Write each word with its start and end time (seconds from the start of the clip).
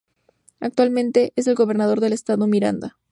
Actualmente 0.59 1.31
es 1.35 1.45
el 1.45 1.53
gobernador 1.53 1.99
del 1.99 2.13
estado 2.13 2.47
Miranda. 2.47 2.97